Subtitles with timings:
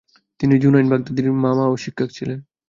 [0.39, 2.39] তিনি জুনাইদ বাগদাদীর মামা ও শিক্ষকও ছিলেন।